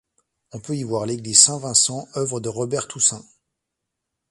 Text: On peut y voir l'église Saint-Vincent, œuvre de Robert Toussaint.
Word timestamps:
On 0.51 0.59
peut 0.59 0.75
y 0.75 0.81
voir 0.81 1.05
l'église 1.05 1.43
Saint-Vincent, 1.43 2.07
œuvre 2.15 2.39
de 2.39 2.49
Robert 2.49 2.87
Toussaint. 2.87 3.23